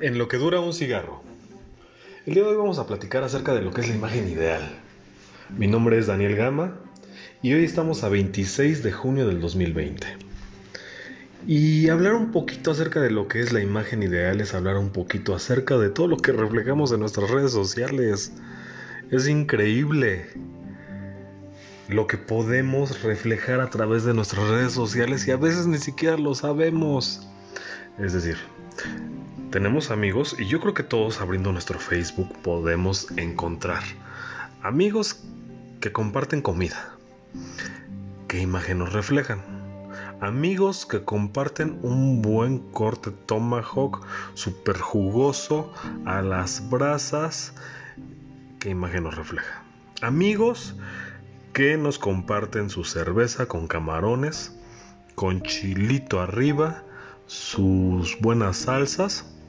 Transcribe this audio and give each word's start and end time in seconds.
en 0.00 0.16
lo 0.16 0.28
que 0.28 0.38
dura 0.38 0.60
un 0.60 0.72
cigarro. 0.72 1.22
El 2.26 2.34
día 2.34 2.42
de 2.42 2.50
hoy 2.50 2.56
vamos 2.56 2.78
a 2.78 2.86
platicar 2.86 3.22
acerca 3.22 3.54
de 3.54 3.60
lo 3.60 3.70
que 3.70 3.82
es 3.82 3.88
la 3.88 3.94
imagen 3.94 4.28
ideal. 4.28 4.62
Mi 5.56 5.66
nombre 5.66 5.98
es 5.98 6.06
Daniel 6.06 6.36
Gama 6.36 6.74
y 7.42 7.52
hoy 7.52 7.64
estamos 7.64 8.02
a 8.02 8.08
26 8.08 8.82
de 8.82 8.92
junio 8.92 9.26
del 9.26 9.40
2020. 9.40 10.06
Y 11.46 11.88
hablar 11.88 12.14
un 12.14 12.32
poquito 12.32 12.70
acerca 12.70 13.00
de 13.00 13.10
lo 13.10 13.28
que 13.28 13.40
es 13.40 13.52
la 13.52 13.60
imagen 13.60 14.02
ideal 14.02 14.40
es 14.40 14.54
hablar 14.54 14.76
un 14.76 14.90
poquito 14.90 15.34
acerca 15.34 15.76
de 15.76 15.90
todo 15.90 16.06
lo 16.06 16.16
que 16.16 16.32
reflejamos 16.32 16.92
en 16.92 17.00
nuestras 17.00 17.30
redes 17.30 17.52
sociales. 17.52 18.32
Es 19.10 19.28
increíble 19.28 20.26
lo 21.88 22.06
que 22.06 22.16
podemos 22.16 23.02
reflejar 23.02 23.60
a 23.60 23.68
través 23.68 24.04
de 24.04 24.14
nuestras 24.14 24.48
redes 24.48 24.72
sociales 24.72 25.26
y 25.26 25.30
a 25.30 25.36
veces 25.36 25.66
ni 25.66 25.78
siquiera 25.78 26.16
lo 26.16 26.34
sabemos. 26.34 27.26
Es 27.98 28.12
decir, 28.12 28.36
tenemos 29.50 29.90
amigos 29.90 30.36
y 30.38 30.46
yo 30.46 30.60
creo 30.60 30.74
que 30.74 30.84
todos 30.84 31.20
abriendo 31.20 31.52
nuestro 31.52 31.80
Facebook 31.80 32.32
podemos 32.42 33.10
encontrar 33.16 33.82
amigos 34.62 35.24
que 35.80 35.90
comparten 35.90 36.40
comida. 36.40 36.94
¿Qué 38.28 38.40
imagen 38.40 38.78
nos 38.78 38.92
reflejan? 38.92 39.42
Amigos 40.20 40.86
que 40.86 41.02
comparten 41.02 41.80
un 41.82 42.22
buen 42.22 42.58
corte 42.70 43.10
tomahawk 43.10 44.06
super 44.34 44.78
jugoso 44.78 45.72
a 46.04 46.22
las 46.22 46.70
brasas. 46.70 47.52
¿Qué 48.60 48.70
imagen 48.70 49.04
nos 49.04 49.16
refleja? 49.16 49.64
Amigos 50.00 50.76
que 51.52 51.76
nos 51.76 51.98
comparten 51.98 52.70
su 52.70 52.84
cerveza 52.84 53.46
con 53.46 53.66
camarones, 53.66 54.56
con 55.16 55.42
chilito 55.42 56.20
arriba, 56.20 56.84
sus 57.26 58.16
buenas 58.20 58.56
salsas 58.58 59.39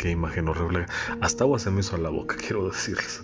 qué 0.00 0.10
imagen 0.10 0.48
horrible. 0.48 0.86
Hasta 1.20 1.44
agua 1.44 1.58
se 1.58 1.70
me 1.70 1.80
hizo 1.80 1.94
a 1.94 1.98
la 1.98 2.08
boca, 2.08 2.34
quiero 2.40 2.70
decirles. 2.70 3.22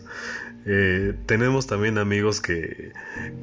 Eh, 0.66 1.14
tenemos 1.26 1.66
también 1.66 1.96
amigos 1.96 2.40
que, 2.40 2.92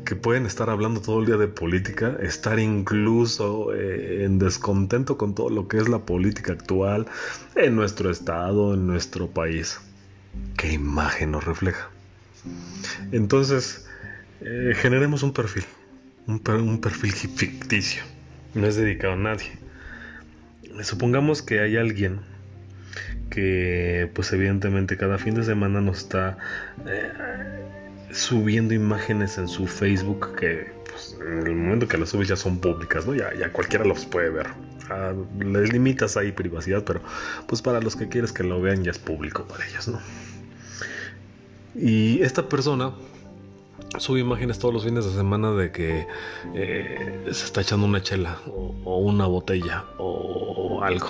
que, 0.05 0.15
pueden 0.15 0.45
estar 0.45 0.69
hablando 0.69 1.01
todo 1.01 1.21
el 1.21 1.25
día 1.25 1.37
de 1.37 1.47
política, 1.47 2.17
estar 2.21 2.59
incluso 2.59 3.73
eh, 3.73 4.25
en 4.25 4.39
descontento 4.39 5.17
con 5.17 5.33
todo 5.33 5.49
lo 5.49 5.67
que 5.67 5.77
es 5.77 5.87
la 5.87 5.99
política 5.99 6.51
actual 6.51 7.07
en 7.55 7.75
nuestro 7.75 8.11
estado, 8.11 8.73
en 8.73 8.85
nuestro 8.85 9.29
país. 9.29 9.79
¿Qué 10.57 10.73
imagen 10.73 11.31
nos 11.31 11.45
refleja? 11.45 11.89
Entonces, 13.13 13.87
eh, 14.41 14.73
generemos 14.75 15.23
un 15.23 15.31
perfil, 15.31 15.63
un, 16.27 16.41
un 16.45 16.81
perfil 16.81 17.13
ficticio, 17.13 18.03
no 18.53 18.67
es 18.67 18.75
dedicado 18.75 19.13
a 19.13 19.17
nadie. 19.17 19.57
Supongamos 20.81 21.41
que 21.41 21.61
hay 21.61 21.77
alguien 21.77 22.32
que 23.33 24.11
pues 24.13 24.31
evidentemente 24.31 24.95
cada 24.95 25.17
fin 25.17 25.33
de 25.33 25.43
semana 25.43 25.81
nos 25.81 25.97
está 25.97 26.37
eh, 26.85 27.11
subiendo 28.11 28.75
imágenes 28.75 29.39
en 29.39 29.47
su 29.47 29.65
Facebook 29.65 30.35
que 30.35 30.71
pues, 30.87 31.17
en 31.19 31.47
el 31.47 31.55
momento 31.55 31.87
que 31.87 31.97
las 31.97 32.09
subes 32.09 32.27
ya 32.27 32.35
son 32.35 32.59
públicas, 32.59 33.07
¿no? 33.07 33.15
Ya, 33.15 33.33
ya 33.33 33.51
cualquiera 33.51 33.85
los 33.85 34.05
puede 34.05 34.29
ver. 34.29 34.47
Ah, 34.91 35.13
les 35.39 35.73
limitas 35.73 36.15
ahí 36.15 36.31
privacidad, 36.31 36.83
pero 36.83 37.01
pues 37.47 37.63
para 37.63 37.81
los 37.81 37.95
que 37.95 38.07
quieres 38.07 38.31
que 38.31 38.43
lo 38.43 38.61
vean 38.61 38.83
ya 38.83 38.91
es 38.91 38.99
público 38.99 39.45
para 39.45 39.65
ellos, 39.67 39.87
¿no? 39.87 39.99
Y 41.73 42.21
esta 42.21 42.47
persona 42.47 42.91
sube 43.97 44.19
imágenes 44.19 44.59
todos 44.59 44.75
los 44.75 44.83
fines 44.83 45.05
de 45.05 45.11
semana 45.11 45.51
de 45.53 45.71
que 45.71 46.05
eh, 46.53 47.23
se 47.31 47.45
está 47.45 47.61
echando 47.61 47.87
una 47.87 48.03
chela 48.03 48.37
o, 48.45 48.75
o 48.83 48.97
una 48.99 49.25
botella 49.25 49.85
o 49.97 50.83
algo 50.83 51.09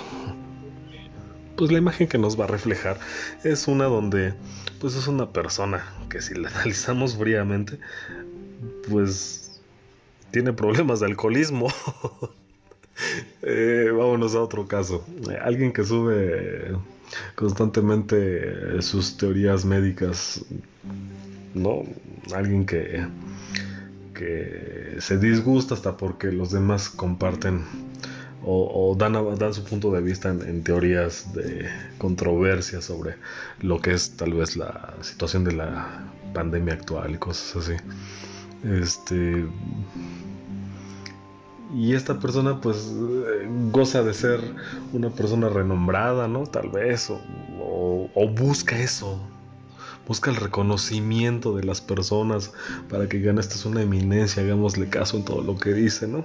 pues 1.56 1.70
la 1.70 1.78
imagen 1.78 2.08
que 2.08 2.18
nos 2.18 2.38
va 2.38 2.44
a 2.44 2.48
reflejar 2.48 2.98
es 3.44 3.68
una 3.68 3.84
donde 3.84 4.34
pues 4.80 4.96
es 4.96 5.06
una 5.06 5.30
persona 5.32 5.84
que 6.08 6.20
si 6.20 6.34
la 6.34 6.48
analizamos 6.54 7.16
fríamente 7.16 7.78
pues 8.88 9.60
tiene 10.30 10.52
problemas 10.52 10.98
de 11.00 11.06
alcoholismo. 11.06 11.68
eh, 13.42 13.90
vámonos 13.96 14.34
a 14.34 14.42
otro 14.42 14.66
caso. 14.66 15.04
alguien 15.42 15.72
que 15.72 15.84
sube 15.84 16.76
constantemente 17.36 18.82
sus 18.82 19.16
teorías 19.16 19.64
médicas, 19.64 20.44
¿no? 21.54 21.84
Alguien 22.34 22.66
que, 22.66 23.06
que 24.12 24.96
se 24.98 25.18
disgusta 25.18 25.74
hasta 25.74 25.96
porque 25.96 26.32
los 26.32 26.50
demás 26.50 26.88
comparten 26.88 27.62
o, 28.46 28.94
dan, 28.98 29.14
dan, 29.38 29.54
su 29.54 29.64
punto 29.64 29.90
de 29.90 30.00
vista 30.00 30.28
en, 30.28 30.62
teorías 30.62 31.32
de 31.32 31.68
controversia 31.98 32.80
sobre 32.80 33.16
lo 33.60 33.80
que 33.80 33.92
es 33.92 34.16
tal 34.16 34.34
vez 34.34 34.56
la 34.56 34.94
situación 35.00 35.44
de 35.44 35.52
la 35.52 36.12
pandemia 36.34 36.74
actual 36.74 37.14
y 37.14 37.18
cosas 37.18 37.56
así. 37.56 37.76
Este. 38.64 39.46
Y 41.74 41.94
esta 41.94 42.20
persona, 42.20 42.60
pues, 42.60 42.92
goza 43.72 44.02
de 44.02 44.14
ser 44.14 44.40
una 44.92 45.10
persona 45.10 45.48
renombrada, 45.48 46.28
¿no? 46.28 46.44
Tal 46.44 46.68
vez, 46.68 47.10
o, 47.10 48.10
o 48.14 48.28
busca 48.28 48.78
eso, 48.78 49.20
busca 50.06 50.30
el 50.30 50.36
reconocimiento 50.36 51.56
de 51.56 51.64
las 51.64 51.80
personas 51.80 52.52
para 52.88 53.08
que 53.08 53.20
gane 53.20 53.40
esta 53.40 53.56
es 53.56 53.64
una 53.64 53.82
eminencia, 53.82 54.42
hagámosle 54.42 54.88
caso 54.88 55.16
en 55.16 55.24
todo 55.24 55.42
lo 55.42 55.56
que 55.56 55.72
dice, 55.72 56.06
¿no? 56.06 56.24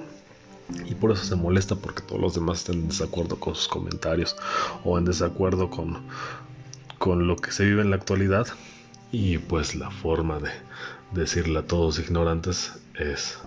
Y 0.85 0.95
por 0.95 1.11
eso 1.11 1.23
se 1.23 1.35
molesta 1.35 1.75
porque 1.75 2.01
todos 2.01 2.21
los 2.21 2.35
demás 2.35 2.59
están 2.59 2.75
en 2.75 2.89
desacuerdo 2.89 3.39
con 3.39 3.55
sus 3.55 3.67
comentarios 3.67 4.35
o 4.83 4.97
en 4.97 5.05
desacuerdo 5.05 5.69
con, 5.69 6.03
con 6.97 7.27
lo 7.27 7.35
que 7.35 7.51
se 7.51 7.65
vive 7.65 7.81
en 7.81 7.89
la 7.89 7.95
actualidad 7.95 8.47
y 9.11 9.37
pues 9.37 9.75
la 9.75 9.89
forma 9.89 10.39
de 10.39 10.51
decirle 11.11 11.59
a 11.59 11.67
todos 11.67 11.99
ignorantes 11.99 12.73
es 12.95 13.39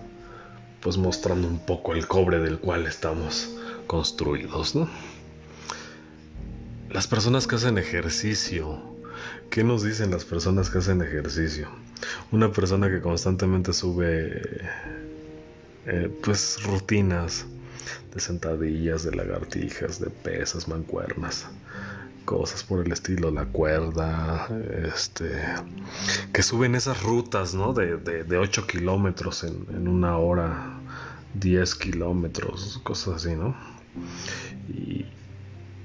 pues 0.81 0.97
mostrando 0.97 1.47
un 1.47 1.59
poco 1.59 1.93
el 1.93 2.07
cobre 2.07 2.39
del 2.39 2.59
cual 2.59 2.85
estamos 2.85 3.49
construidos, 3.87 4.75
¿no? 4.75 4.89
Las 6.89 7.07
personas 7.07 7.47
que 7.47 7.55
hacen 7.55 7.77
ejercicio, 7.77 8.81
¿qué 9.49 9.63
nos 9.63 9.81
dicen 9.81 10.11
las 10.11 10.25
personas 10.25 10.69
que 10.69 10.79
hacen 10.79 11.01
ejercicio? 11.01 11.69
Una 12.31 12.51
persona 12.51 12.89
que 12.89 13.01
constantemente 13.01 13.71
sube 13.71 14.41
eh, 15.85 16.09
pues 16.23 16.61
rutinas 16.63 17.45
de 18.13 18.19
sentadillas, 18.19 19.03
de 19.03 19.15
lagartijas, 19.15 19.99
de 19.99 20.09
pesas, 20.09 20.67
mancuernas, 20.67 21.47
cosas 22.25 22.63
por 22.63 22.85
el 22.85 22.91
estilo, 22.91 23.31
la 23.31 23.45
cuerda, 23.45 24.47
este, 24.85 25.29
que 26.31 26.43
suben 26.43 26.75
esas 26.75 27.01
rutas, 27.03 27.53
¿no? 27.53 27.73
De, 27.73 27.97
de, 27.97 28.37
8 28.37 28.67
kilómetros 28.67 29.43
en, 29.43 29.65
en, 29.73 29.87
una 29.87 30.17
hora, 30.17 30.79
10 31.35 31.75
kilómetros, 31.75 32.79
cosas 32.83 33.15
así, 33.15 33.35
¿no? 33.35 33.55
Y, 34.69 35.05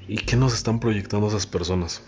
¿Y 0.06 0.16
qué 0.16 0.36
nos 0.36 0.54
están 0.54 0.80
proyectando 0.80 1.28
esas 1.28 1.46
personas? 1.46 2.02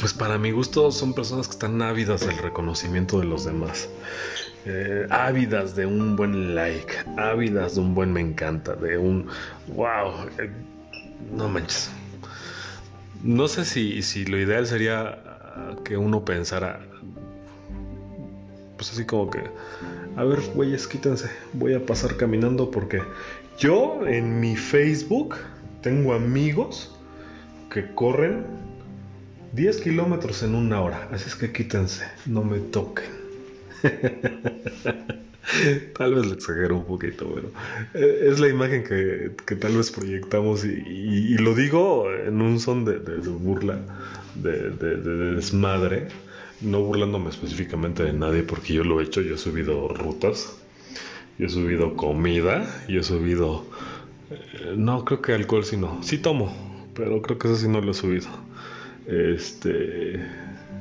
Pues 0.00 0.14
para 0.14 0.38
mi 0.38 0.50
gusto 0.50 0.90
son 0.90 1.12
personas 1.12 1.46
que 1.46 1.52
están 1.52 1.82
ávidas 1.82 2.26
del 2.26 2.38
reconocimiento 2.38 3.18
de 3.18 3.26
los 3.26 3.44
demás. 3.44 3.88
Eh, 4.64 5.06
ávidas 5.10 5.76
de 5.76 5.84
un 5.84 6.16
buen 6.16 6.54
like, 6.54 6.92
ávidas 7.18 7.74
de 7.74 7.82
un 7.82 7.94
buen 7.94 8.12
me 8.12 8.20
encanta, 8.20 8.74
de 8.76 8.96
un 8.96 9.26
wow, 9.68 10.26
eh, 10.38 10.50
no 11.34 11.48
manches. 11.48 11.90
No 13.22 13.46
sé 13.46 13.66
si, 13.66 14.00
si 14.00 14.24
lo 14.24 14.38
ideal 14.38 14.66
sería 14.66 15.18
que 15.84 15.96
uno 15.96 16.24
pensara, 16.24 16.80
pues 18.76 18.92
así 18.92 19.04
como 19.04 19.30
que, 19.30 19.42
a 20.16 20.24
ver, 20.24 20.40
güeyes, 20.54 20.86
quítense, 20.86 21.30
voy 21.52 21.74
a 21.74 21.84
pasar 21.84 22.16
caminando 22.16 22.70
porque 22.70 23.02
yo 23.58 24.06
en 24.06 24.40
mi 24.40 24.56
Facebook 24.56 25.36
tengo 25.82 26.14
amigos 26.14 26.96
que 27.70 27.94
corren 27.94 28.46
10 29.52 29.80
kilómetros 29.80 30.44
en 30.44 30.54
una 30.54 30.80
hora, 30.80 31.08
así 31.12 31.24
es 31.26 31.34
que 31.34 31.52
quítense, 31.52 32.06
no 32.26 32.44
me 32.44 32.58
toquen. 32.58 33.06
tal 35.98 36.14
vez 36.14 36.26
le 36.26 36.34
exagero 36.34 36.76
un 36.76 36.84
poquito, 36.84 37.32
pero 37.34 37.50
eh, 37.94 38.28
es 38.28 38.38
la 38.38 38.48
imagen 38.48 38.84
que, 38.84 39.30
tal 39.56 39.76
vez 39.76 39.90
proyectamos 39.90 40.64
y, 40.64 41.36
lo 41.38 41.54
digo 41.54 42.12
en 42.12 42.40
un 42.40 42.60
son 42.60 42.84
de, 42.84 42.98
burla, 42.98 43.80
de, 44.36 44.70
desmadre, 45.34 46.08
no 46.60 46.82
burlándome 46.82 47.30
específicamente 47.30 48.04
de 48.04 48.12
nadie 48.12 48.42
porque 48.42 48.74
yo 48.74 48.84
lo 48.84 49.00
he 49.00 49.04
hecho, 49.04 49.20
yo 49.20 49.34
he 49.34 49.38
subido 49.38 49.88
rutas, 49.88 50.56
yo 51.38 51.46
he 51.46 51.50
subido 51.50 51.96
comida, 51.96 52.84
yo 52.88 53.00
he 53.00 53.04
subido... 53.04 53.64
Eh, 54.30 54.74
no, 54.76 55.04
creo 55.04 55.22
que 55.22 55.32
alcohol 55.32 55.64
sí 55.64 55.76
no, 55.76 56.00
sí 56.04 56.18
tomo, 56.18 56.54
pero 56.94 57.20
creo 57.20 57.38
que 57.38 57.48
eso 57.48 57.56
sí 57.56 57.66
no 57.66 57.80
lo 57.80 57.90
he 57.90 57.94
subido. 57.94 58.28
Este... 59.06 60.20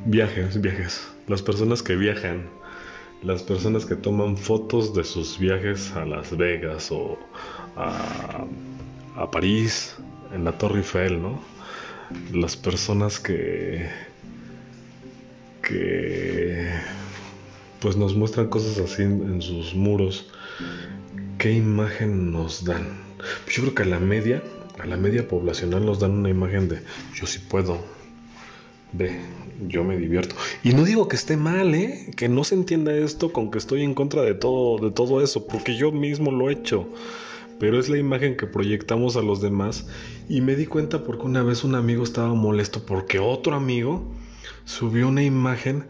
Viajes, 0.05 0.61
viajes. 0.61 1.07
Las 1.27 1.41
personas 1.41 1.83
que 1.83 1.95
viajan 1.95 2.47
las 3.23 3.43
personas 3.43 3.85
que 3.85 3.95
toman 3.95 4.37
fotos 4.37 4.93
de 4.93 5.03
sus 5.03 5.37
viajes 5.37 5.91
a 5.91 6.05
Las 6.05 6.35
Vegas 6.37 6.89
o 6.91 7.19
a, 7.75 8.47
París, 9.31 9.97
en 10.33 10.45
la 10.45 10.57
Torre 10.57 10.77
Eiffel, 10.77 11.21
¿no? 11.21 11.41
Las 12.31 12.55
personas 12.55 13.19
que 13.19 13.89
que 15.61 16.69
pues 17.81 17.97
nos 17.97 18.15
muestran 18.15 18.47
cosas 18.47 18.77
así 18.79 19.03
en, 19.03 19.41
sus 19.41 19.75
muros. 19.75 20.31
¿Qué 21.37 21.51
imagen 21.51 22.31
nos 22.31 22.63
dan? 22.63 22.87
Pues 23.43 23.57
yo 23.57 23.63
creo 23.63 23.75
que 23.75 23.83
a 23.83 23.85
la 23.85 23.99
media, 23.99 24.41
a 24.79 24.85
la 24.85 24.97
media 24.97 25.27
poblacional 25.27 25.85
nos 25.85 25.99
dan 25.99 26.11
una 26.11 26.29
imagen 26.29 26.69
de 26.69 26.81
yo 27.13 27.27
sí 27.27 27.39
puedo, 27.39 27.83
ve, 28.93 29.19
yo 29.67 29.83
me 29.83 29.97
divierto. 29.97 30.35
Y 30.63 30.73
no 30.73 30.83
digo 30.83 31.07
que 31.07 31.15
esté 31.15 31.37
mal, 31.37 31.73
¿eh? 31.75 32.11
Que 32.15 32.29
no 32.29 32.43
se 32.43 32.55
entienda 32.55 32.93
esto 32.95 33.31
con 33.31 33.51
que 33.51 33.57
estoy 33.57 33.83
en 33.83 33.93
contra 33.93 34.21
de 34.21 34.33
todo, 34.33 34.83
de 34.83 34.91
todo 34.91 35.21
eso, 35.21 35.47
porque 35.47 35.75
yo 35.75 35.91
mismo 35.91 36.31
lo 36.31 36.49
he 36.49 36.53
hecho. 36.53 36.87
Pero 37.59 37.79
es 37.79 37.89
la 37.89 37.97
imagen 37.97 38.37
que 38.37 38.47
proyectamos 38.47 39.17
a 39.17 39.21
los 39.21 39.41
demás. 39.41 39.87
Y 40.29 40.41
me 40.41 40.55
di 40.55 40.65
cuenta 40.65 41.03
porque 41.03 41.25
una 41.25 41.43
vez 41.43 41.63
un 41.63 41.75
amigo 41.75 42.03
estaba 42.03 42.33
molesto 42.33 42.85
porque 42.85 43.19
otro 43.19 43.55
amigo 43.55 44.03
subió 44.63 45.07
una 45.07 45.23
imagen 45.23 45.85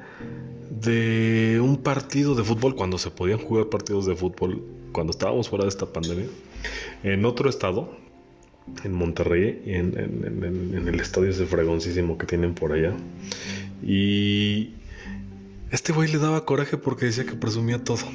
de 0.70 1.60
un 1.62 1.78
partido 1.78 2.36
de 2.36 2.44
fútbol 2.44 2.76
cuando 2.76 2.98
se 2.98 3.12
podían 3.12 3.40
jugar 3.40 3.68
partidos 3.68 4.06
de 4.06 4.16
fútbol, 4.16 4.64
cuando 4.92 5.12
estábamos 5.12 5.50
fuera 5.50 5.66
de 5.66 5.70
esta 5.70 5.86
pandemia, 5.86 6.28
en 7.04 7.26
otro 7.26 7.50
estado, 7.50 7.92
en 8.84 8.94
Monterrey, 8.94 9.62
en, 9.66 9.98
en, 9.98 10.88
el 10.88 11.00
estadio 11.00 11.30
ese 11.30 11.46
fregoncísimo 11.46 12.18
que 12.18 12.26
tienen 12.26 12.54
por 12.54 12.74
allá. 12.74 12.94
Y 13.84 14.74
este 15.72 15.94
güey 15.94 16.12
le 16.12 16.18
daba 16.18 16.46
coraje 16.46 16.78
porque 16.78 17.06
decía 17.06 17.26
que 17.26 17.34
presumía 17.34 17.84
todo. 17.84 18.06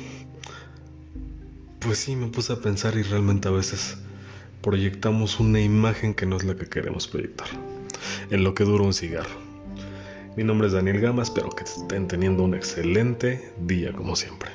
Pues 1.80 1.98
sí, 1.98 2.16
me 2.16 2.28
puse 2.28 2.52
a 2.52 2.56
pensar 2.56 2.96
y 2.96 3.02
realmente 3.02 3.48
a 3.48 3.50
veces 3.50 3.96
proyectamos 4.62 5.40
una 5.40 5.60
imagen 5.60 6.14
que 6.14 6.26
no 6.26 6.36
es 6.36 6.44
la 6.44 6.54
que 6.56 6.66
queremos 6.66 7.06
proyectar. 7.06 7.48
En 8.30 8.42
lo 8.44 8.54
que 8.54 8.64
dura 8.64 8.84
un 8.84 8.94
cigarro. 8.94 9.44
Mi 10.36 10.42
nombre 10.42 10.66
es 10.66 10.72
Daniel 10.72 11.00
Gama, 11.00 11.22
espero 11.22 11.50
que 11.50 11.62
estén 11.62 12.08
teniendo 12.08 12.42
un 12.42 12.54
excelente 12.54 13.52
día 13.60 13.92
como 13.92 14.16
siempre. 14.16 14.50